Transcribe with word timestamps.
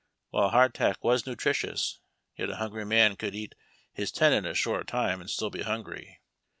While 0.31 0.49
hardtack 0.49 1.03
was 1.03 1.27
nutritious, 1.27 1.99
yet 2.35 2.49
a 2.49 2.55
hungry 2.55 2.85
man 2.85 3.15
could 3.15 3.35
eat 3.35 3.53
his 3.93 4.11
ten 4.11 4.33
in 4.33 4.47
a 4.47 4.55
short 4.55 4.87
time 4.87 5.21
and 5.21 5.29
still 5.29 5.51
be 5.51 5.61
hungry. 5.61 6.19